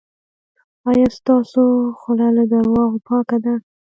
[0.89, 1.63] ایا ستاسو
[1.99, 3.53] خوله له درواغو پاکه ده؟